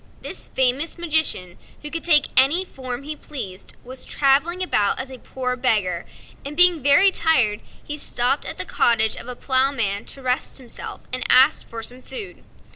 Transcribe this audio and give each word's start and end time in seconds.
This 0.23 0.47
famous 0.47 0.97
magician, 0.97 1.59
who 1.83 1.91
could 1.91 2.03
take 2.03 2.29
any 2.35 2.65
form 2.65 3.03
he 3.03 3.15
pleased, 3.15 3.75
was 3.83 4.03
travelling 4.03 4.63
about 4.63 4.97
as 4.99 5.11
a 5.11 5.19
poor 5.19 5.55
beggar, 5.55 6.07
and 6.43 6.57
being 6.57 6.81
very 6.81 7.11
tired 7.11 7.61
he 7.83 7.99
stopped 7.99 8.43
at 8.43 8.57
the 8.57 8.65
cottage 8.65 9.15
of 9.15 9.27
a 9.27 9.35
Ploughman 9.35 10.05
to 10.05 10.23
rest 10.23 10.57
himself, 10.57 11.01
and 11.13 11.23
asked 11.29 11.69
for 11.69 11.83
some 11.83 12.01
food. 12.01 12.43